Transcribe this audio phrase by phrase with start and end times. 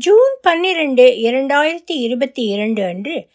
[0.00, 3.28] June பன்னிரண்டு இரண்டாயிரத்தி இருபத்தி இரண்டு அன்று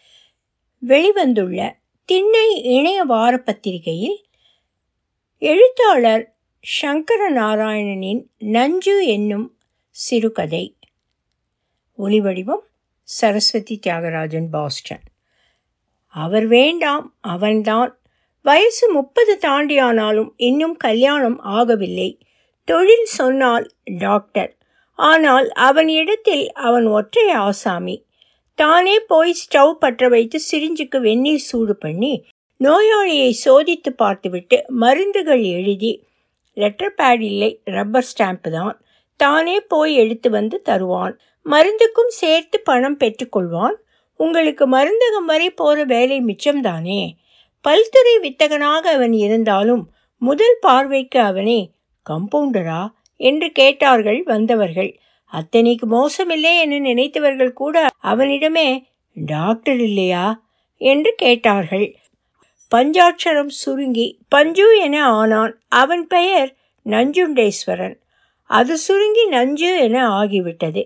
[0.86, 1.72] வெளிவந்துள்ள
[2.04, 4.24] திண்ணை இணைய வார பத்திரிகையில்
[5.38, 9.58] எழுத்தாளர் சங்கர நாராயணனின் நஞ்சு என்னும்
[9.90, 10.76] சிறுகதை.
[11.98, 12.64] ஒளிவடிவம்
[13.02, 15.02] சரஸ்வதி தியாகராஜன் பாஸ்டன்.
[16.06, 17.98] அவர் வேண்டாம் அவன்தான்.
[18.42, 22.20] வயசு முப்பது தாண்டியானாலும் இன்னும் கல்யாணம் ஆகவில்லை.
[22.64, 24.55] தொழில் சொன்னால் டாக்டர்.
[24.98, 27.96] ஆனால் அவன் இடத்தில் அவன் ஒற்றை ஆசாமி.
[28.54, 32.24] தானே போய் ஸ்டவ் பற்ற வைத்து சிரிஞ்சுக்கு வெந்நீர் சூடு பண்ணி
[32.60, 35.92] நோயாளியை சோதித்து பார்த்துவிட்டு மருந்துகள் எழுதி
[36.52, 38.80] லெட்டர் பேட் இல்லை ரப்பர் ஸ்டாம்ப் தான்
[39.16, 41.14] தானே போய் எடுத்து வந்து தருவான்.
[41.46, 43.76] மருந்துக்கும் சேர்த்து பணம் பெற்றுக்கொள்வான்
[44.20, 47.02] உங்களுக்கு மருந்தகம் வரை போகிற வேலை மிச்சம்தானே
[47.64, 49.84] பல்துறை வித்தகனாக அவன் இருந்தாலும்
[50.22, 51.60] முதல் பார்வைக்கு அவனே
[52.06, 52.82] கம்பவுண்டரா
[53.16, 54.98] என்று கேட்டார்கள் வந்தவர்கள்.
[55.32, 58.84] அத்தனைக்கு மோசமில்லை என நினைத்தவர்கள் கூட அவனிடமே
[59.14, 60.42] டாக்டர் இல்லையா?
[60.76, 61.96] என்று கேட்டார்கள்.
[62.74, 65.60] பஞ்சாட்சரம் சுருங்கி பஞ்சு என ஆனான்.
[65.68, 67.96] அவன் பெயர் நஞ்சுண்டேஸ்வரன்.
[68.42, 70.84] அது சுருங்கி நஞ்சு என ஆகிவிட்டது.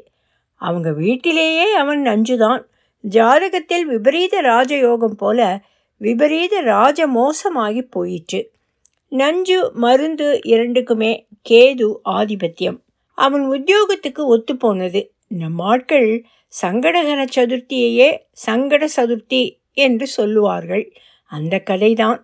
[0.55, 2.63] அவங்க வீட்டிலேயே அவன் நஞ்சுதான்.
[3.11, 5.63] ஜாதகத்தில் விபரீத ராஜயோகம் போல
[5.97, 8.51] விபரீத ராஜ மோசமாகி போயிற்று.
[9.11, 12.79] நஞ்சு மருந்து இரண்டுக்குமே கேது ஆதிபத்தியம்.
[13.15, 15.09] அவன் உத்தியோகத்துக்கு ஒத்துப்போனது.
[15.27, 16.25] நம் ஆட்கள்
[16.63, 20.93] சங்கடகர சதுர்த்தியையே சங்கட சதுர்த்தி என்று சொல்லுவார்கள்.
[21.25, 22.19] அந்த கதைதான்.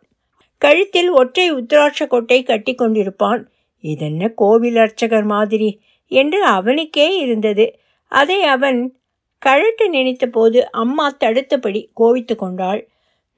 [0.58, 3.44] கழுத்தில் ஒற்றை உத்ராட்ச கொட்டை கட்டி கொண்டிருப்பான்.
[3.80, 7.78] இதென்ன கோவில் அர்ச்சகர் மாதிரி என்று அவனுக்கே இருந்தது.
[8.08, 8.96] அதை அவன்
[9.38, 12.88] கழட்டு நினைத்த போது அம்மா தடுத்தபடி கோவித்து கொண்டாள்.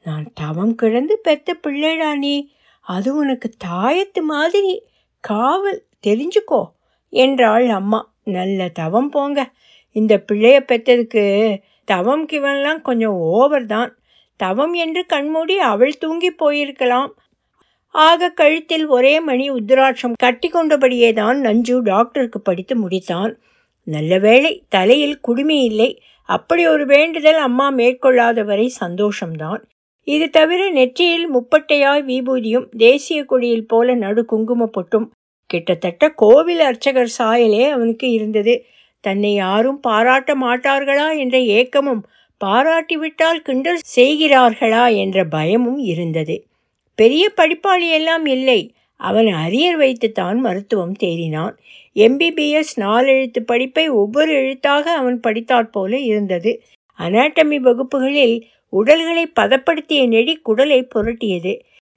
[0.05, 2.51] நான் தவம் கிடந்து பெத்த பிள்ளைடா நீ.
[2.89, 4.83] அது உனக்கு தாயத்து மாதிரி.
[5.21, 6.63] காவல் தெரிஞ்சுக்கோ.
[7.09, 8.15] என்றாள் அம்மா.
[8.25, 9.51] நல்ல தவம் போங்க.
[9.93, 11.25] இந்த பிள்ளைய பெற்றதுக்கு
[11.85, 13.99] தவம் கிவன்லாம் கொஞ்சம் ஓவர் தான்.
[14.37, 17.11] தவம் என்று கண்மூடி அவள் தூங்கி போயிருக்கலாம்.
[17.91, 23.35] ஆக கழுத்தில் ஒரே மணி உத்ராட்சம் கட்டி கொண்டபடியே தான் நஞ்சு டாக்டருக்கு படித்து முடித்தான்.
[23.83, 26.03] நல்ல வேளை தலையில் குடுமி இல்லை.
[26.25, 29.63] அப்படி ஒரு வேண்டுதல் அம்மா மேற்கொள்ளாத வரை சந்தோஷம்தான்.
[30.09, 35.07] இது தவிர நெற்றியில் முப்பட்டையாய் விபூதியும் தேசிய கொடியில் போல நடு குங்கும பொட்டும்.
[35.47, 38.65] கிட்டத்தட்ட கோவில் அர்ச்சகர் சாயலே அவனுக்கு இருந்தது.
[39.01, 42.03] தன்னை யாரும் பாராட்ட மாட்டார்களா என்ற ஏக்கமும்
[42.45, 46.47] பாராட்டிவிட்டால் கிண்டல் செய்கிறார்களா என்ற பயமும் இருந்தது.
[46.95, 48.61] பெரிய படிப்பாளி எல்லாம் இல்லை.
[49.01, 51.55] அவன் அரியர் வைத்துத்தான் மருத்துவம் தேறினான்.
[51.97, 56.63] எம்பிபிஎஸ் நாலெழுத்து படிப்பை ஒவ்வொரு எழுத்தாக அவன் படித்தாற் போல இருந்தது.
[56.99, 58.37] அனாட்டமி வகுப்புகளில்
[58.73, 61.53] உடல்களை பதப்படுத்திய நெடி குடலை புரட்டியது.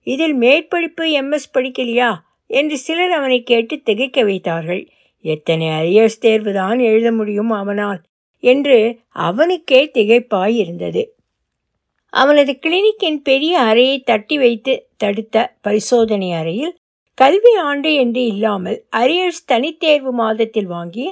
[0.08, 2.12] இதில் மேற்படிப்பு எம்எஸ் படிக்கலையா?
[2.50, 4.84] என்று சிலர் அவனை கேட்டு திகைக்க வைத்தார்கள்.
[5.26, 8.00] எத்தனை அரியர்ஸ் தேர்வு தான் எழுத முடியும் அவனால்?
[8.44, 8.78] என்று
[9.22, 11.04] அவனுக்கே திகைப்பாய் இருந்தது
[12.14, 16.74] அவனது கிளினிக்கின் பெரிய அறையை தட்டி வைத்து தடுத்த பரிசோதனை அறையில்
[17.18, 21.08] கல்வி ஆண்டு என்று இல்லாமல் அரியர்ஸ் தனித்தேர்வு மாதத்தில் வாங்கிய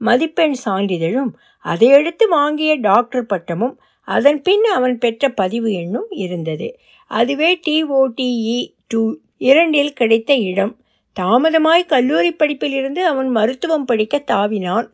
[0.00, 1.32] மதிப்பெண் சான்றிதழும்
[1.64, 6.78] அதையடுத்து வாங்கிய டாக்டர் பட்டமும் அதன் பின் அவன் பெற்ற பதிவு எண்ணும் இருந்தது.
[7.06, 10.76] அதுவே டிஓடிஇ டூ இரண்டில் கிடைத்த இடம்.
[11.20, 14.86] தாமதமாய் கல்லூரி படிப்பிலிருந்து அவன் மருத்துவம் படிக்க தாவினான்.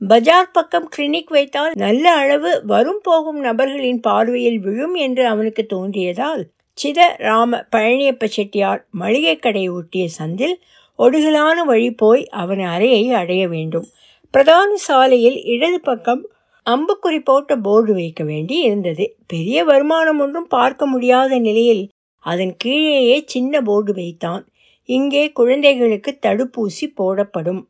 [0.00, 6.42] பஜார் பக்கம் கிளினிக் வைத்தால் நல்ல அளவு வரும் போகும் நபர்களின் பார்வையில் விழும் என்று அவனுக்கு தோன்றியதால்
[6.72, 10.54] சித ராம பழனியப்ப செட்டியார் மளிகை கடையை ஒட்டிய சந்தில்
[10.98, 13.86] ஒடுகலான வழி போய் அவன் அறையை அடைய வேண்டும்.
[14.30, 16.22] பிரதான சாலையில் இடது பக்கம்
[16.68, 19.16] அம்புக்குறி போட்ட போர்டு வைக்க வேண்டி இருந்தது.
[19.26, 24.46] பெரிய வருமானம் ஒன்றும் பார்க்க முடியாத நிலையில் அதன் கீழேயே சின்ன போர்டு வைத்தான்.
[24.84, 27.68] இங்கே குழந்தைகளுக்கு தடுப்பூசி போடப்படும்.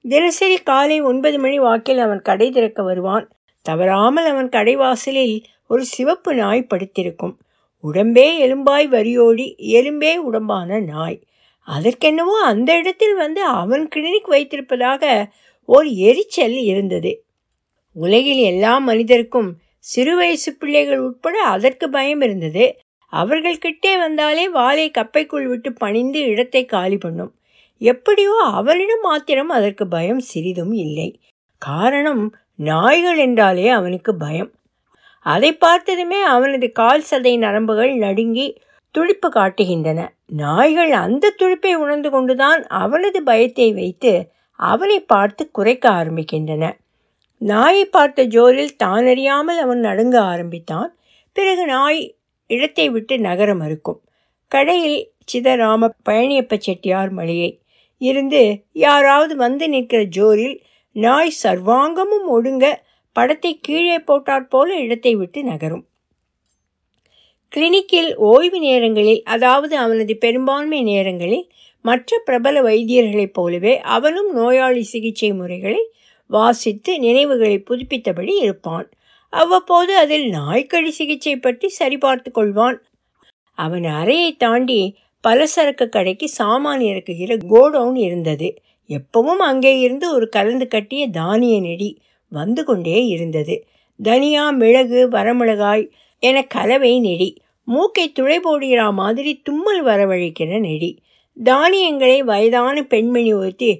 [0.00, 3.30] தினசரி காலை ஒன்பது மணி வாக்கில் அவன் கடை திறக்க வருவான்.
[3.62, 7.38] தவறாமல் அவன் கடைவாசலில் ஒரு சிவப்பு நாய் படுத்திருக்கும்.
[7.84, 11.18] உடம்பே எலும்பாய் வரியோடி எலும்பே உடம்பான நாய்.
[11.68, 15.26] அதற்கென்னவோ அந்த இடத்தில் வந்து அவன் கிளினிக் வைத்திருப்பதாக
[15.64, 17.24] ஒரு எரிச்சல் இருந்தது.
[17.96, 19.50] உலகில் எல்லா மனிதருக்கும்
[19.84, 22.64] சிறு வயசு பிள்ளைகள் உட்பட அதற்கு பயம் இருந்தது.
[23.12, 27.32] அவர்கள் கிட்டே வந்தாலே வாளை கப்பைக்குள் விட்டு பணிந்து இடத்தை காலி பண்ணும்.
[27.80, 31.08] எப்படியோ அவனிடம் மாத்திரம் அதற்கு பயம் சிறிதும் இல்லை.
[31.62, 34.50] காரணம் நாய்கள் என்றாலே அவனுக்கு பயம்.
[35.26, 38.46] அதை பார்த்ததுமே அவனது கால் சதை நரம்புகள் நடுங்கி
[38.94, 40.00] துடிப்பு காட்டுகின்றன.
[40.26, 44.12] நாய்கள் அந்த துடிப்பை உணர்ந்து கொண்டுதான் அவனது பயத்தை வைத்து
[44.60, 46.64] அவனை பார்த்து குறைக்க ஆரம்பிக்கின்றன.
[47.40, 50.90] நாயை பார்த்த ஜோரில் தானறியாமல் அவன் நடுங்க ஆரம்பித்தான்.
[51.36, 52.00] பிறகு நாய்
[52.50, 54.00] இடத்தை விட்டு நகர மறுக்கும்.
[54.52, 54.98] கடையில்
[55.32, 57.50] சிதராம பழனியப்ப செட்டியார் மளிகை
[58.00, 58.42] இருந்து
[58.72, 60.56] யாராவது வந்து நிற்கிற ஜோரில்
[60.96, 62.64] நாய் சர்வாங்கமும் ஒடுங்க
[63.16, 65.84] படத்தை கீழே போட்டாற் போல இடத்தை விட்டு நகரும்.
[67.52, 71.46] கிளினிக்கில் ஓய்வு நேரங்களில் அதாவது அவனது பெரும்பான்மை நேரங்களில்
[71.84, 75.80] மற்ற பிரபல வைத்தியர்களைப் போலவே அவனும் நோயாளி சிகிச்சை முறைகளை
[76.30, 78.86] வாசித்து நினைவுகளை புதுப்பித்தபடி இருப்பான்.
[79.32, 82.78] அவ்வப்போது அதில் நாய்க்கடி சிகிச்சை பற்றி சரிபார்த்து கொள்வான்.
[83.58, 84.80] அவன் அறையை தாண்டி
[85.24, 88.48] பலசரக்கு கடைக்கு சாமான் இறக்குகிற கோடவுன் இருந்தது.
[88.90, 91.90] எப்பவும் அங்கே இருந்து ஒரு கலந்து கட்டிய தானிய நெடி
[92.32, 93.56] வந்து கொண்டே இருந்தது.
[94.00, 95.84] தனியா மிளகு வரமிளகாய்
[96.22, 97.30] என கலவை நெடி
[97.68, 100.90] மூக்கை துளை போடுகிறா மாதிரி தும்மல் வரவழைக்கிற நெடி.
[101.36, 103.70] தானியங்களை வயதான பெண்மணி ஒருத்தி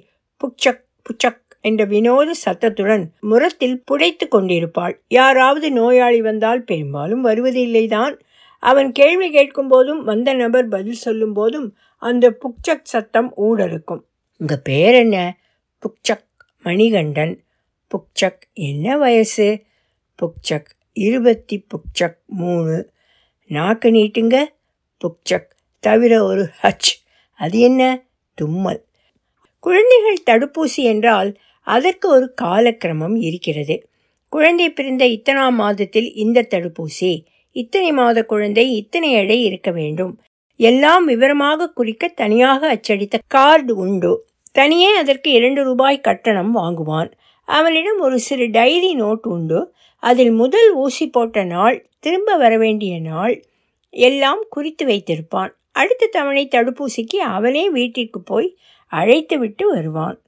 [0.41, 5.01] புச்சக் புச்சக் என்ற வினோத சத்தத்துடன் முரத்தில் புடைத்து கொண்டிருப்பாள்.
[5.07, 8.19] யாராவது நோயாளி வந்தால் பெரும்பாலும் வருவதில்லைதான்
[8.59, 14.01] அவன் கேள்வி கேட்கும் போதும் வந்த நபர் பதில் சொல்லும் போதும் அந்த புக்சக் சத்தம் ஊடறுக்கும்.
[14.37, 15.37] உங்க பேர் என்ன?
[15.79, 16.25] புக்சக்
[16.63, 17.43] மணிகண்டன்.
[17.87, 19.61] புக்சக் என்ன வயசு?
[20.21, 22.89] புக்சக் இருபத்தி புக்சக் மூணு.
[23.47, 24.45] நாக்கு நீட்டுங்க.
[24.97, 25.47] புக்சக்
[25.79, 27.03] தவிர ஒரு ஹச்.
[27.35, 28.03] அது என்ன?
[28.33, 28.85] தும்மல்.
[29.59, 33.89] குழந்தைகள் தடுப்பூசி என்றால் அதற்கு ஒரு காலக்கிரமம் இருக்கிறது.
[34.29, 40.19] குழந்தை பிறந்த இத்தனாம் மாதத்தில் இந்த தடுப்பூசி இத்தனை மாத குழந்தை இத்தனை எடை இருக்க வேண்டும்.
[40.55, 44.25] எல்லாம் விவரமாக குறிக்க தனியாக அச்சடித்த கார்டு உண்டு.
[44.51, 47.11] தனியே அதற்கு இரண்டு ரூபாய் கட்டணம் வாங்குவான்.
[47.43, 49.73] அவனிடம் ஒரு சிறு டைரி நோட் உண்டு.
[49.99, 53.43] அதில் முதல் ஊசி போட்ட நாள் திரும்ப வர வேண்டிய நாள்
[53.89, 55.49] எல்லாம் குறித்து வைத்திருப்பான்.
[55.71, 60.21] அடுத்த தவணை தடுப்பூசிக்கு அவனே வீட்டிற்கு போய் அழைத்து விட்டு வருவான்.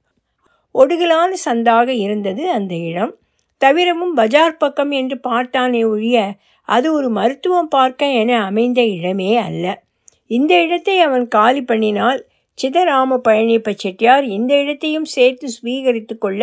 [0.74, 3.12] ஒடுகலான சந்தாக இருந்தது அந்த இடம்.
[3.58, 6.34] தவிரவும் பஜார் பக்கம் என்று பார்த்தானே ஒழிய
[6.68, 9.82] அது ஒரு மருத்துவம் பார்க்க என அமைந்த இடமே அல்ல.
[10.26, 12.20] இந்த இடத்தை அவன் காலி பண்ணினால்
[12.58, 16.42] சிதராம பழனியப்ப செட்டியார் இந்த இடத்தையும் சேர்த்து ஸ்வீகரித்து கொள்ள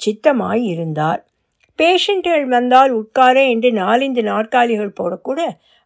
[0.00, 1.20] சித்தமாய் இருந்தார்
[1.78, 5.40] பேஷண்ட்டுகள் வந்தால் உட்கார என்று நாலந்து நாற்காலிகள் போடக்கூட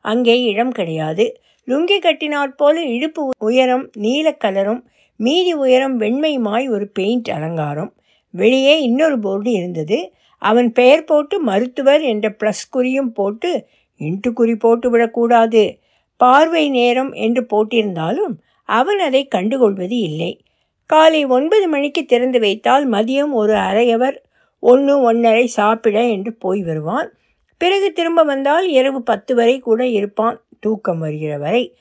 [0.05, 1.25] அங்கே இடம் கிடையாது.
[1.69, 4.83] லுங்கி கட்டினாற் போல இடுப்பு உயரம் நீலக்கலரும் கலரும்
[5.17, 7.93] மீதி உயரம் வெண்மையுமாய் ஒரு பெயிண்ட் அலங்காரம்.
[8.31, 10.13] வெளியே இன்னொரு போர்டு இருந்தது.
[10.39, 13.67] அவன் பெயர் போட்டு மருத்துவர் என்ற ப்ளஸ் குறியும் போட்டு
[14.01, 15.79] இன்ட்டு குறி போட்டு விடக்கூடாது.
[16.17, 20.45] பார்வை நேரம் என்று போட்டிருந்தாலும் அவன் அதை கண்டுகொள்வது இல்லை.
[20.87, 24.17] காலை ஒன்பது மணிக்கு திறந்து வைத்தால் மதியம் ஒரு அரையவர்
[24.59, 27.13] ஒன்று ஒன்றரை சாப்பிட என்று போய் வருவான்.
[27.57, 30.45] பிறகு திரும்ப வந்தால் இரவு பத்து வரை கூட இருப்பான்.
[30.61, 31.77] தூக்கம் வருகிற வரை.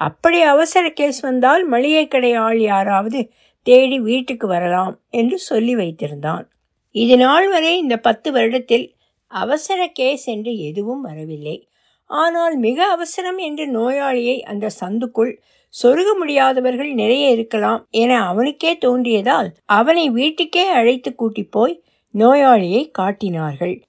[0.00, 3.32] அப்படி அவசர கேஸ் வந்தால் மளிகை கடை ஆள் யாராவது
[3.62, 6.44] தேடி வீட்டுக்கு வரலாம் என்று சொல்லி வைத்திருந்தான்.
[6.90, 8.86] இது நாள் வரை இந்த பத்து வருடத்தில்
[9.26, 11.68] அவசர கேஸ் என்று எதுவும் வரவில்லை.
[12.06, 15.32] ஆனால் மிக அவசரம் என்று நோயாளியை அந்த சந்துக்குள்
[15.74, 21.82] சொருக முடியாதவர்கள் நிறைய இருக்கலாம் என அவனுக்கே தோன்றியதால் அவனை வீட்டுக்கே அழைத்து கூட்டி போய்
[22.14, 23.82] நோயாளியை காட்டினார்கள்.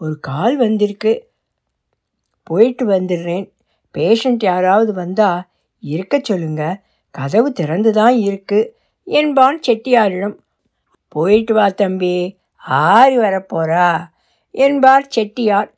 [0.00, 1.12] ஒரு கால் வந்திருக்கு.
[2.42, 3.46] போயிட்டு வந்துடுறேன்.
[3.98, 5.30] பேஷண்ட் யாராவது வந்தா
[5.80, 6.62] இருக்க சொல்லுங்க.
[7.14, 8.60] கதவு திறந்து தான் இருக்கு.
[9.06, 10.36] என்பான் செட்டியாரிடம்.
[11.08, 12.16] போயிட்டு வா தம்பி
[12.56, 13.90] ஆறி வரப்போறா
[14.50, 15.68] என்பார் செட்டியார்.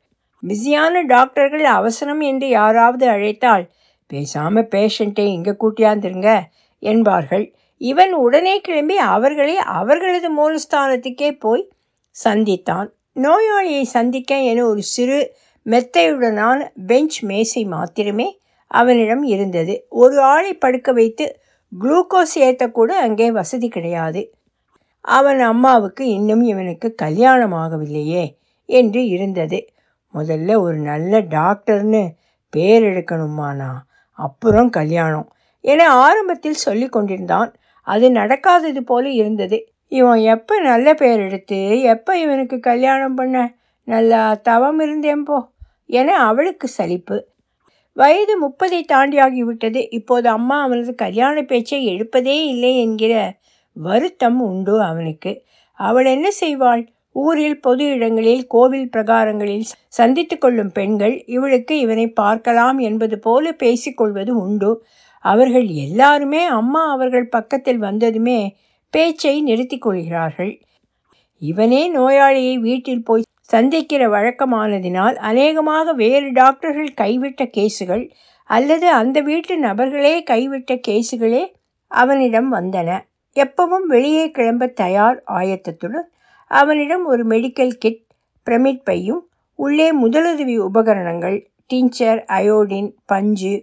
[0.43, 3.65] பிஸியான டாக்டர்கள் அவசரம் என்று யாராவது அழைத்தால்
[4.13, 6.29] பேசாம பேஷண்ட்டை இங்கே கூட்டியாந்துருங்க
[6.79, 7.45] என்பார்கள்.
[7.81, 11.63] இவன் உடனே கிளம்பி அவர்களை அவர்களது மூலஸ்தானத்துக்கே போய்
[12.15, 12.89] சந்தித்தான்.
[13.15, 15.19] நோயாளியை சந்திக்க என ஒரு சிறு
[15.65, 18.27] மெத்தையுடனான பெஞ்ச் மேசை மாத்திரமே
[18.71, 19.73] அவனிடம் இருந்தது.
[19.89, 21.25] ஒரு ஆளை படுக்க வைத்து
[21.81, 24.21] குளுக்கோஸ் ஏற்றக்கூட அங்கே வசதி கிடையாது.
[25.05, 28.23] அவன் அம்மாவுக்கு இன்னும் இவனுக்கு கல்யாணமாகவில்லையே
[28.65, 29.59] என்று இருந்தது.
[30.13, 32.03] முதல்ல ஒரு நல்ல டாக்டர்னு
[32.53, 33.71] பேர் எடுக்கணுமானா
[34.19, 35.27] அப்புறம் கல்யாணம்
[35.63, 37.49] என ஆரம்பத்தில் சொல்லி கொண்டிருந்தான்.
[37.87, 39.57] அது நடக்காதது போல இருந்தது.
[39.91, 43.37] இவன் எப்போ நல்ல பேர் எடுத்து எப்போ இவனுக்கு கல்யாணம் பண்ண
[43.91, 45.37] நல்லா தவம் இருந்தேன் போ
[45.89, 47.17] என அவளுக்கு சலிப்பு.
[47.97, 49.81] வயது முப்பதை தாண்டியாகிவிட்டது.
[49.89, 53.13] இப்போது அம்மா அவனது கல்யாண பேச்சை எடுப்பதே இல்லை என்கிற
[53.75, 55.31] வருத்தம் உண்டு அவனுக்கு.
[55.79, 56.83] அவள் என்ன செய்வாள்?
[57.15, 64.71] ஊரில் பொது இடங்களில் கோவில் பிரகாரங்களில் சந்தித்து கொள்ளும் பெண்கள் இவளுக்கு இவனை பார்க்கலாம் என்பது போல பேசிக்கொள்வது உண்டு.
[65.25, 68.39] அவர்கள் எல்லாருமே அம்மா அவர்கள் பக்கத்தில் வந்ததுமே
[68.93, 70.53] பேச்சை நிறுத்தி கொள்கிறார்கள்.
[71.41, 78.03] இவனே நோயாளியை வீட்டில் போய் சந்திக்கிற வழக்கமானதினால் அநேகமாக வேறு டாக்டர்கள் கைவிட்ட கேஸுகள்
[78.49, 81.43] அல்லது அந்த வீட்டு நபர்களே கைவிட்ட கேஸுகளே
[81.91, 82.89] அவனிடம் வந்தன.
[83.35, 86.07] எப்பவும் வெளியே கிளம்ப தயார் ஆயத்தத்துடன்
[86.51, 88.01] அவனிடம் ஒரு மெடிக்கல் கிட்
[88.47, 89.23] பிரமிட் பையும்
[89.59, 91.37] உள்ளே முதலுதவி உபகரணங்கள்
[91.73, 93.53] டிஞ்சர் அயோடின் பஞ்சு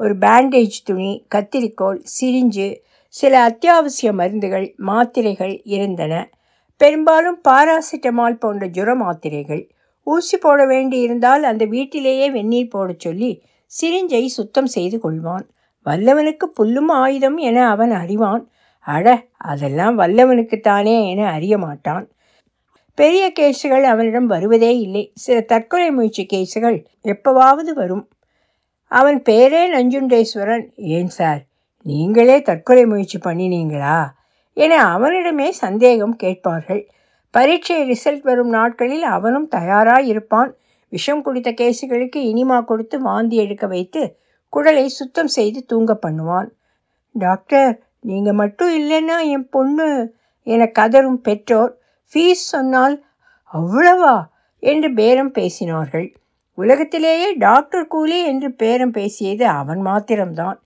[0.00, 2.68] ஒரு பேண்டேஜ் துணி கத்திரிக்கோல் சிரிஞ்சு
[3.14, 6.14] சில அத்தியாவசிய மருந்துகள் மாத்திரைகள் இருந்தன.
[6.78, 9.70] பெரும்பாலும் பாராசிட்டமால் போன்ற ஜுர மாத்திரைகள்
[10.02, 13.42] ஊசி போட வேண்டியிருந்தால் அந்த வீட்டிலேயே வெந்நீர் போடச் சொல்லி
[13.82, 15.48] சிரிஞ்சை சுத்தம் செய்து கொள்வான்.
[15.84, 18.50] வல்லவனுக்கு புல்லும் ஆயுதம் என அவன் அறிவான்.
[18.78, 22.10] அட அதெல்லாம் வல்லவனுக்குத்தானே என அறிய மாட்டான்.
[22.94, 25.12] பெரிய கேஸுகள் அவனிடம் வருவதே இல்லை.
[25.14, 28.08] சில தற்கொலை முயற்சி கேஸுகள் எப்பவாவது வரும்.
[28.84, 30.66] அவன் பேரே நஞ்சுண்டேஸ்வரன்.
[30.76, 31.42] ஏன் சார்
[31.82, 34.16] நீங்களே தற்கொலை முயற்சி பண்ணினீங்களா?
[34.58, 36.82] என அவனிடமே சந்தேகம் கேட்பார்கள்.
[37.34, 40.50] பரீட்சை ரிசல்ட் வரும் நாட்களில் அவனும் தயாராக இருப்பான்
[40.92, 44.02] விஷம் குடித்த கேசுகளுக்கு இனிமா கொடுத்து வாந்தி எடுக்க வைத்து
[44.52, 46.48] குடலை சுத்தம் செய்து தூங்க பண்ணுவான்.
[47.14, 49.88] டாக்டர் நீங்கள் மட்டும் இல்லைன்னா என் பொண்ணு
[50.46, 51.72] என கதரும் பெற்றோர்
[52.12, 52.96] ஃபீஸ் சொன்னால்
[53.52, 54.16] அவ்வளவா?
[54.62, 56.06] என்று பேரம் பேசினார்கள்.
[56.58, 60.58] உலகத்திலேயே டாக்டர் கூலி என்று பேரம் பேசியது அவன் மாத்திரம்தான்.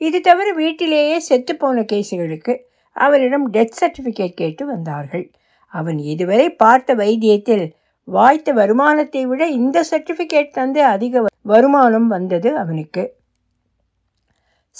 [0.00, 2.54] இது தவிர வீட்டிலேயே செத்துப்போன கேசுகளுக்கு
[2.92, 5.30] அவரிடம் டெத் சர்டிஃபிகேட் கேட்டு வந்தார்கள்.
[5.66, 7.70] அவன் இதுவரை பார்த்த வைத்தியத்தில்
[8.04, 13.20] வாய்த்த வருமானத்தை விட இந்த சர்டிஃபிகேட் தந்து அதிக வருமானம் வந்தது அவனுக்கு.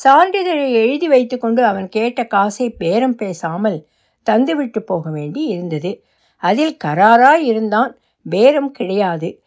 [0.05, 3.87] சான்றிதழை எழுதி வைத்துக்கொண்டு அவன் கேட்ட காசை பேரம் பேசாமல்
[4.31, 6.05] தந்துவிட்டு போக வேண்டி இருந்தது.
[6.37, 7.97] அதில் கராராய் இருந்தான்.
[8.31, 9.43] பேரம் கிடையாது.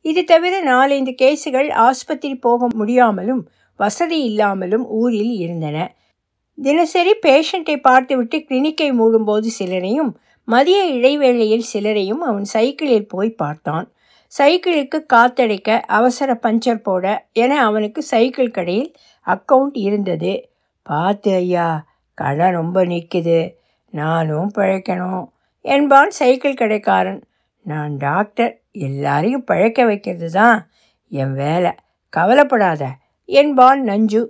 [0.00, 5.94] இது தவிர நாலஞ்சு கேஸுகள் ஆஸ்பத்திரி போக முடியாமலும் வசதி இல்லாமலும் ஊரில் இருந்தன.
[6.58, 10.12] தினசரி பேஷண்ட்டை பார்த்துவிட்டு கிளினிக்கை மூடும்போது சிலரையும்
[10.48, 13.86] மதிய இடைவேளையில் சிலரையும் அவன் சைக்கிளில் போய் பார்த்தான்.
[14.32, 18.90] சைக்கிளுக்கு காத்தடைக்க அவசர பஞ்சர் போட என அவனுக்கு சைக்கிள் கடையில்
[19.26, 20.32] அக்கவுண்ட் இருந்தது.
[20.82, 21.86] பார்த்து ஐயா
[22.18, 23.54] கடை ரொம்ப நிற்குது
[23.90, 25.24] நானும் பழைக்கணும்
[25.64, 27.20] என்பான் சைக்கிள் கடைக்காரன்.
[27.66, 28.52] நான் டாக்டர்.
[28.70, 30.58] எல்லாரையும் பழைக்க வைக்கிறது தான்
[31.08, 31.72] என் வேலை.
[32.12, 32.82] கவலைப்படாத
[33.24, 34.22] என்பான் நஞ்சு.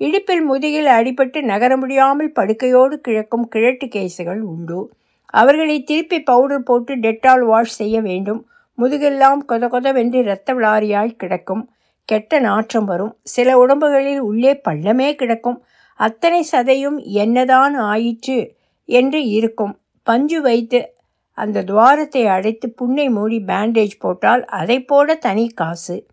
[0.00, 4.92] இடுப்பில் முதுகில் அடிபட்டு நகர முடியாமல் படுக்கையோடு கிழக்கும் கிழட்டு கேசுகள் உண்டு.
[5.24, 8.46] அவர்களை திருப்பி பவுடர் போட்டு டெட்டால் வாஷ் செய்ய வேண்டும்.
[8.78, 11.70] முதுகெல்லாம் கொத கொதவென்று இரத்த விளாரியாய் கிடக்கும்.
[12.04, 13.16] கெட்ட நாற்றம் வரும்.
[13.22, 15.58] சில உடம்புகளில் உள்ளே பள்ளமே கிடக்கும்.
[15.94, 19.78] அத்தனை சதையும் என்னதான் ஆயிற்று என்று இருக்கும்.
[20.02, 20.92] பஞ்சு வைத்து
[21.38, 26.06] அந்த துவாரத்தை அடைத்து புண்ணை மூடி பேண்டேஜ் போட்டால் அதை போட தனி காசு.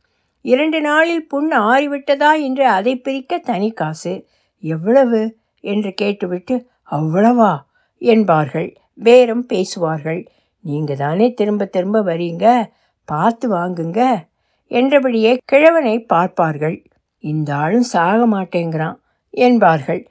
[0.45, 4.13] இரண்டு நாளில் புண் ஆறிவிட்டதா என்று அதை பிரிக்க தனி காசு.
[4.63, 5.21] எவ்வளவு?
[5.63, 6.55] என்று கேட்டுவிட்டு
[6.91, 7.53] அவ்வளவா?
[8.01, 8.69] என்பார்கள்.
[9.03, 10.21] பேரம் பேசுவார்கள்.
[10.65, 12.45] நீங்கள் தானே திரும்ப திரும்ப வரீங்க?
[13.07, 14.01] பார்த்து வாங்குங்க.
[14.71, 16.77] என்றபடியே கிழவனை பார்ப்பார்கள்.
[17.23, 18.97] இந்த ஆளும் சாக மாட்டேங்கிறான்
[19.29, 20.01] என்பார்கள்.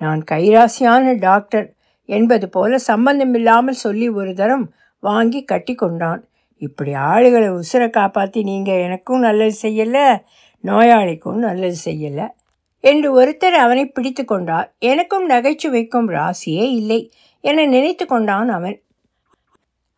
[0.00, 1.66] நான் கைராசியான டாக்டர்
[2.08, 4.66] என்பது போல சம்பந்தமில்லாமல் சொல்லி ஒரு தரம்
[5.02, 6.22] வாங்கி கட்டி கொண்டான்
[6.62, 10.06] இப்படி ஆளுகளை உசுரை காப்பாற்றி நீங்கள் எனக்கும் நல்லது செய்யலை
[10.64, 12.26] நோயாளிக்கும் நல்லது செய்யலை
[12.84, 17.00] என்று ஒருத்தர் அவனை பிடித்து கொண்டார் எனக்கும் நகைச்சுவைக்கும் ராசியே இல்லை
[17.44, 18.76] என நினைத்து கொண்டான் அவன்.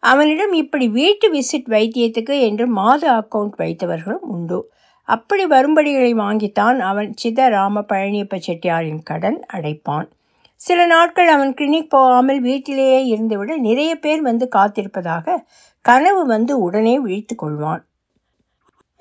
[0.03, 4.59] அவனிடம் இப்படி வீட்டு விசிட் வைத்தியத்துக்கு என்று மாத அக்கவுண்ட் வைத்தவர்களும் உண்டு.
[5.09, 10.07] அப்படி வரும்படிகளை வாங்கித்தான் அவன் சிதராம பழனியப்ப செட்டியாரின் கடன் அடைப்பான்.
[10.61, 15.37] சில நாட்கள் அவன் கிளினிக் போகாமல் வீட்டிலேயே இருந்துவிட நிறைய பேர் வந்து காத்திருப்பதாக
[15.89, 17.83] கனவு வந்து உடனே விழித்து கொள்வான்.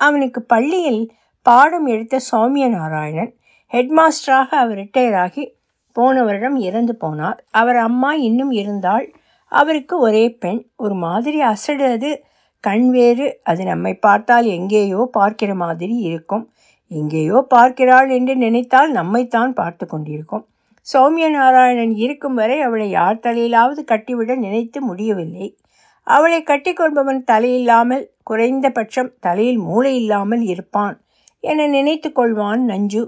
[0.00, 1.02] அவனுக்கு பள்ளியில்
[1.46, 3.32] பாடம் எடுத்த சௌமிய நாராயணன்
[3.72, 5.44] ஹெட்மாஸ்டராக அவர் ரிட்டையர் ஆகி
[5.92, 7.38] போன வருடம் இறந்து போனார்.
[7.50, 9.06] அவர் அம்மா இன்னும் இருந்தால்
[9.52, 10.60] அவருக்கு ஒரே பெண்.
[10.76, 12.10] ஒரு மாதிரி அசடு அது
[12.60, 13.26] கண் வேறு.
[13.42, 16.44] அது நம்மை பார்த்தால் எங்கேயோ பார்க்கிற மாதிரி இருக்கும்.
[16.90, 20.44] எங்கேயோ பார்க்கிறாள் என்று நினைத்தால் நம்மைத்தான் பார்த்து கொண்டிருக்கும்.
[20.86, 25.48] சௌமிய நாராயணன் இருக்கும் வரை அவளை யார் தலையிலாவது கட்டிவிட நினைத்து முடியவில்லை.
[26.06, 30.96] அவளை கட்டிக்கொள்பவன் தலையில்லாமல் குறைந்தபட்சம் தலையில் மூளை இல்லாமல் இருப்பான்
[31.40, 33.02] என நினைத்து கொள்வான் நஞ்சு.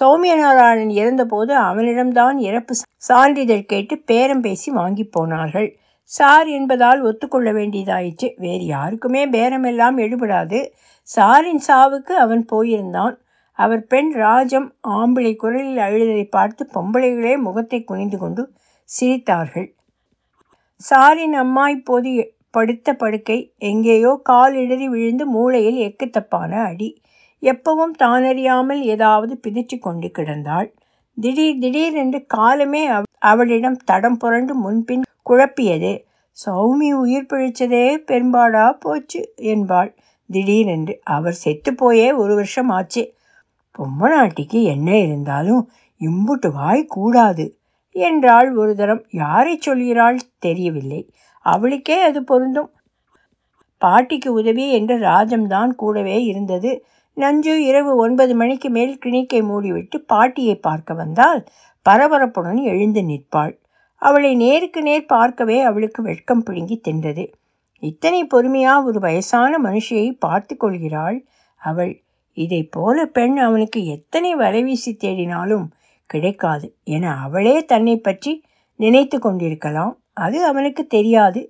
[0.00, 5.68] சௌமியநாராயணன் இறந்தபோது அவனிடம்தான் இறப்பு சான்றிதழ் கேட்டு பேரம் பேசி வாங்கி போனார்கள்.
[6.10, 8.28] சார் என்பதால் ஒத்துக்கொள்ள வேண்டியதாயிற்று.
[8.36, 10.60] வேறு யாருக்குமே பேரமெல்லாம் எடுபடாது.
[11.08, 13.14] சாரின் சாவுக்கு அவன் போயிருந்தான்.
[13.58, 18.42] அவர் பெண் ராஜம் ஆம்பிளை குரலில் அழுததை பார்த்து பொம்பளைகளே முகத்தை குனிந்து கொண்டு
[18.88, 19.68] சிரித்தார்கள்.
[20.90, 27.02] சாரின் அம்மா இப்போது படுத்த படுக்கை எங்கேயோ கால் இடறி விழுந்து மூளையில் எக்குத்தப்பான அடி.
[27.42, 30.68] எப்பவும் தானறியாமல் ஏதாவது பிதிச்சு கொண்டு கிடந்தாள்.
[31.14, 32.88] திடீர் திடீரென்று காலமே
[33.18, 35.92] அவளிடம் தடம் புரண்டு முன்பின் குழப்பியது.
[36.46, 39.94] சௌமி உயிர் பிழைச்சதே பெரும்பாடா போச்சு என்பாள்.
[40.30, 43.14] திடீரென்று அவர் செத்துப்போயே ஒரு வருஷம் ஆச்சு.
[43.78, 47.58] பொம்மநாட்டிக்கு என்ன இருந்தாலும் இம்புட்டு வாய் கூடாது.
[47.94, 51.00] என்றாள் ஒரு தரம் யாரை சொல்கிறாள் தெரியவில்லை.
[51.46, 52.70] அவளுக்கே அது பொருந்தும்.
[53.82, 56.84] பாட்டிக்கு உதவி என்று ராஜம்தான் கூடவே இருந்தது.
[57.16, 61.40] நஞ்சு இரவு ஒன்பது மணிக்கு மேல் கிணிக்கை மூடிவிட்டு பாட்டியை பார்க்க வந்தால்
[61.86, 63.54] பரபரப்புடன் எழுந்து நிற்பாள்.
[64.02, 67.24] அவளை நேருக்கு நேர் பார்க்கவே அவளுக்கு வெட்கம் பிடுங்கி தின்றது.
[67.82, 71.18] இத்தனை பொறுமையா ஒரு வயசான மனுஷியை பார்த்து கொள்கிறாள்
[71.60, 71.94] அவள்.
[72.36, 75.66] இதை போல பெண் அவனுக்கு எத்தனை வலைவீசி தேடினாலும்
[76.14, 78.32] கிடைக்காது என அவளே தன்னை பற்றி
[78.80, 79.92] நினைத்து கொண்டிருக்கலாம்.
[80.24, 81.40] அது அவனுக்கு தெரியாது.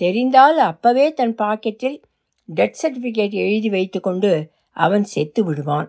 [0.00, 1.98] தெரிந்தால் அப்பவே தன் பாக்கெட்டில்
[2.48, 4.30] டெத் சர்டிஃபிகேட் எழுதி வைத்துக்கொண்டு
[4.76, 5.88] அவன் செத்து விடுவான்.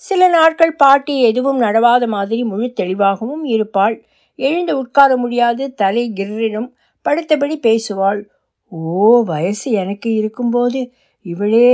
[0.00, 3.96] சில நாட்கள் பாட்டி எதுவும் நடவாத மாதிரி முழு தெளிவாகவும் இருப்பாள்.
[4.38, 5.64] எழுந்து உட்கார முடியாது.
[5.74, 6.68] தலை கிர்ரினும்
[7.04, 8.20] படுத்தபடி பேசுவாள்.
[8.68, 10.80] ஓ வயசு எனக்கு இருக்கும்போது
[11.24, 11.70] இவளே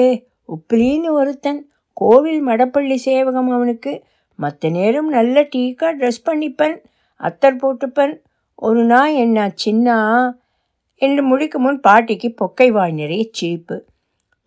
[0.49, 1.61] உப்பிலின்னு ஒருத்தன்.
[2.01, 3.93] கோவில் மடப்பள்ளி சேவகம் அவனுக்கு
[4.43, 6.77] மற்ற நேரம் நல்ல டீக்கா ட்ரெஸ் பண்ணிப்பன்
[7.21, 8.15] அத்தர் போட்டுப்பன்.
[8.59, 9.99] ஒரு நாள் என்ன சின்னா
[11.03, 13.77] என்று முடிக்கும் முன் பாட்டிக்கு பொக்கை வாய் நிறைய சிரிப்பு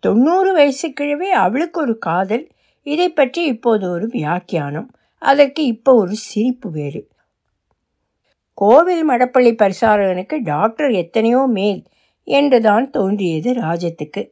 [0.02, 2.44] தொண்ணூறு வயசு கிழவே அவளுக்கு ஒரு காதல்
[2.86, 4.88] இதை பற்றி இப்போது ஒரு வியாக்கியானம்.
[5.22, 7.00] அதற்கு இப்போ ஒரு சிரிப்பு வேறு.
[8.58, 11.80] கோவில் மடப்பள்ளி பரிசாரகனுக்கு டாக்டர் எத்தனையோ மேல்
[12.28, 14.22] என்றுதான் தோன்றியது ராஜத்துக்கு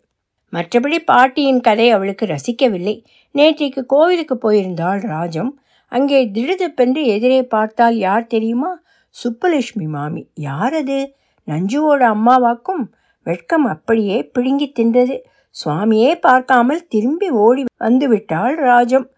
[0.52, 3.04] மற்றபடி பாட்டியின் கதை அவளுக்கு ரசிக்கவில்லை.
[3.34, 5.60] நேற்றைக்கு கோவிலுக்கு போயிருந்தாள் ராஜம்.
[5.92, 8.82] அங்கே திடுதப்பென்று எதிரே பார்த்தால் யார் தெரியுமா?
[9.14, 10.28] சுப்பலட்சுமி மாமி.
[10.34, 10.98] யார் அது?
[11.48, 12.82] நஞ்சுவோட அம்மாவாக்கும்
[13.22, 15.16] வெட்கம் அப்படியே பிடுங்கி தின்றது.
[15.64, 19.10] சுவாமியே பார்க்காமல் திரும்பி ஓடி வந்துவிட்டாள் ராஜம்.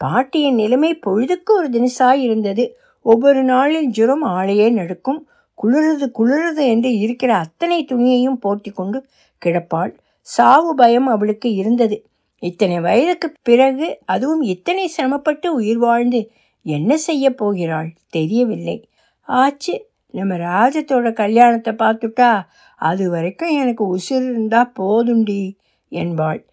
[0.00, 2.76] பாட்டியின் நிலைமை பொழுதுக்கு ஒரு தினசாய் இருந்தது.
[3.02, 5.28] ஒவ்வொரு நாளில் ஜுரம் ஆளையே நடக்கும்.
[5.58, 8.98] குளிருது குளிருது என்று இருக்கிற அத்தனை துணியையும் போட்டி கொண்டு
[9.46, 9.92] கிடப்பாள்.
[10.20, 11.96] சாவு பயம் அவளுக்கு இருந்தது.
[12.42, 16.30] இத்தனை வயதுக்கு பிறகு அதுவும் இத்தனை சிரமப்பட்டு உயிர் வாழ்ந்து
[16.62, 18.88] என்ன செய்ய போகிறாள் தெரியவில்லை.
[19.22, 22.30] ஆச்சு நம்ம ராஜத்தோட கல்யாணத்தை பார்த்துட்டா
[22.76, 25.56] அது வரைக்கும் எனக்கு உசுர் இருந்தா போதுண்டி
[25.88, 26.46] என்பாள்.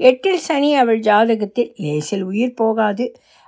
[0.00, 3.04] எட்டில் சனி அவள் ஜாதகத்தில் லேசில் உயிர் போகாது.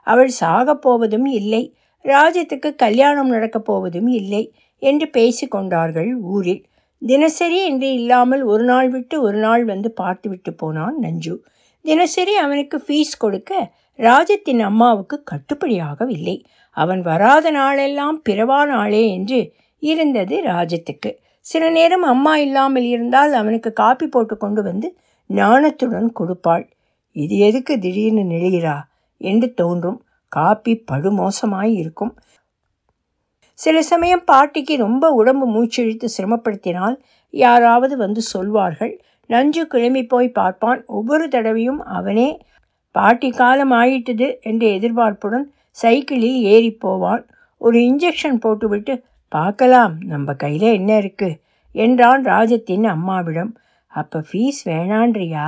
[0.06, 1.76] அவள் சாகப் போவதும் இல்லை.
[2.04, 6.64] ராஜத்துக்கு கல்யாணம் நடக்கப் போவதும் இல்லை என்று பேசிக்கொண்டார்கள் ஊரில்.
[7.02, 11.34] தினசரி என்று இல்லாமல் ஒரு நாள் விட்டு ஒரு நாள் வந்து பார்த்துவிட்டு போனான் நஞ்சு.
[11.84, 13.52] தினசரி அவனுக்கு ஃபீஸ் கொடுக்க
[13.98, 16.36] ராஜத்தின் அம்மாவுக்கு கட்டுப்படியாகவில்லை
[16.76, 19.38] அவன் வராத நாளெல்லாம் பிறவா நாளே என்று
[19.82, 21.10] இருந்தது ராஜத்துக்கு.
[21.46, 24.88] சில நேரம் அம்மா இல்லாமல் இருந்தால் அவனுக்கு காப்பி போட்டு கொண்டு வந்து
[25.30, 26.64] நாணத்துடன் கொடுப்பாள்.
[27.16, 28.76] இது எதுக்கு திடீர்னு நெழுகிறா
[29.20, 29.98] என்று தோன்றும்.
[30.32, 32.12] காப்பி படுமோசமாய் இருக்கும்.
[33.58, 36.96] சில சமயம் பாட்டிக்கு ரொம்ப உடம்பு மூச்சிழித்து சிரமப்படுத்தினால்
[37.34, 38.92] யாராவது வந்து சொல்வார்கள்
[39.30, 40.80] நஞ்சு கிளம்பி போய் பார்ப்பான்.
[40.86, 42.28] ஒவ்வொரு தடவையும் அவனே
[42.94, 47.22] பாட்டி காலம் ஆயிட்டது என்ற எதிர்பார்ப்புடன் சைக்கிளில் ஏறி போவான்.
[47.60, 48.94] ஒரு இன்ஜெக்ஷன் போட்டுவிட்டு
[49.32, 51.38] பார்க்கலாம் நம்ம கையில் என்ன இருக்குது
[51.74, 53.52] என்றான் ராஜத்தின் அம்மாவிடம்.
[53.92, 55.46] அப்போ ஃபீஸ் வேணான்றியா?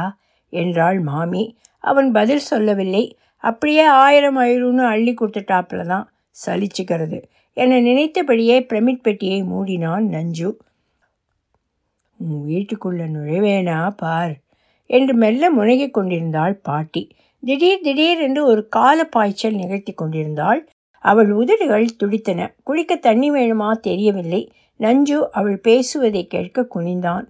[0.53, 1.45] என்றாள் மாமி.
[1.85, 3.05] அவன் பதில் சொல்லவில்லை.
[3.45, 6.07] அப்படியே ஆயிரம் ஐநூறுன்னு அள்ளி கொடுத்துட்டாப்புல தான்
[6.47, 7.19] சலிச்சுக்கிறது.
[7.61, 10.49] என நினைத்தபடியே பிரமிட் பெட்டியை மூடினான் நஞ்சு.
[12.21, 14.35] உன் வீட்டுக்குள்ள நுழைவேனா பார்
[14.91, 17.03] என்று மெல்ல முனகிக் கொண்டிருந்தாள் பாட்டி.
[17.43, 20.61] திடீர் திடீரென்று ஒரு கால பாய்ச்சல் நிகழ்த்தி கொண்டிருந்தாள்.
[21.05, 22.41] அவள் உதடுகள் துடித்தன.
[22.63, 24.43] குளிக்க தண்ணி வேணுமா தெரியவில்லை.
[24.81, 27.27] நஞ்சு அவள் பேசுவதை கேட்க குனிந்தான்.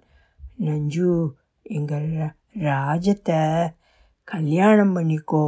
[0.57, 1.11] நஞ்சு
[1.69, 2.09] எங்கள்
[2.59, 3.41] ராஜத்தை
[4.27, 5.45] கல்யாணம் பண்ணிக்கோ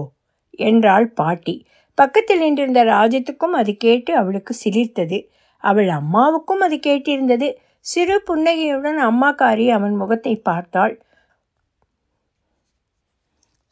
[0.59, 1.55] என்றாள் பாட்டி.
[1.97, 5.17] பக்கத்தில் நின்றிருந்த ராஜத்துக்கும் அது கேட்டு அவளுக்கு சிலிர்த்தது.
[5.63, 7.47] அவள் அம்மாவுக்கும் அது கேட்டிருந்தது.
[7.85, 10.95] சிறு புன்னகையுடன் அம்மாக்காரி அவன் முகத்தை பார்த்தாள்.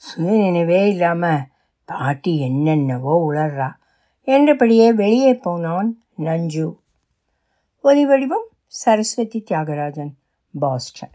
[0.01, 1.23] சுயநினைவே இல்லாம
[1.89, 3.69] பாட்டி என்னென்னவோ உளர்றா
[4.27, 6.67] என்றபடியே வெளியே போனான் நஞ்சு.
[7.83, 10.11] ஒலி வடிவம் சரஸ்வதி தியாகராஜன்
[10.53, 11.13] பாஸ்டன்.